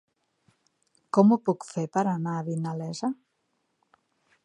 Com 1.17 1.29
ho 1.29 1.37
puc 1.51 1.69
fer 1.73 1.85
per 1.99 2.05
anar 2.15 2.35
a 2.39 2.43
Vinalesa? 2.51 3.15